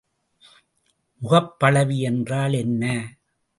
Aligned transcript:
முகப்பளவி 1.21 1.97
என்றால் 2.01 2.53
என்ன? 2.53 2.83